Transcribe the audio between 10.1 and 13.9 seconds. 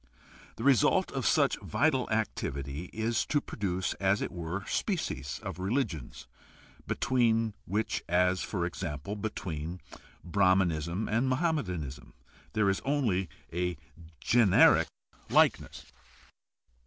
Brahmanism and Mohammedanism, there is only a